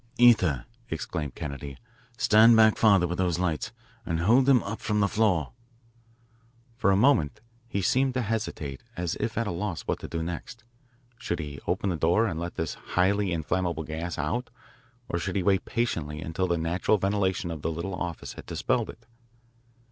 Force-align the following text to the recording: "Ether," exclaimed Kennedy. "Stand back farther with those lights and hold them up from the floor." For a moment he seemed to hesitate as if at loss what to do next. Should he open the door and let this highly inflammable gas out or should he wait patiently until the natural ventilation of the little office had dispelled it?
"Ether," 0.17 0.65
exclaimed 0.89 1.35
Kennedy. 1.35 1.77
"Stand 2.17 2.57
back 2.57 2.75
farther 2.75 3.05
with 3.05 3.19
those 3.19 3.37
lights 3.37 3.71
and 4.03 4.21
hold 4.21 4.47
them 4.47 4.63
up 4.63 4.81
from 4.81 4.99
the 4.99 5.07
floor." 5.07 5.53
For 6.75 6.89
a 6.89 6.97
moment 6.97 7.39
he 7.67 7.83
seemed 7.83 8.15
to 8.15 8.23
hesitate 8.23 8.81
as 8.97 9.13
if 9.17 9.37
at 9.37 9.45
loss 9.45 9.83
what 9.83 9.99
to 9.99 10.07
do 10.07 10.23
next. 10.23 10.63
Should 11.19 11.37
he 11.37 11.59
open 11.67 11.91
the 11.91 11.97
door 11.97 12.25
and 12.25 12.39
let 12.39 12.55
this 12.55 12.73
highly 12.73 13.31
inflammable 13.31 13.83
gas 13.83 14.17
out 14.17 14.49
or 15.07 15.19
should 15.19 15.35
he 15.35 15.43
wait 15.43 15.65
patiently 15.65 16.19
until 16.19 16.47
the 16.47 16.57
natural 16.57 16.97
ventilation 16.97 17.51
of 17.51 17.61
the 17.61 17.71
little 17.71 17.93
office 17.93 18.33
had 18.33 18.47
dispelled 18.47 18.89
it? 18.89 19.05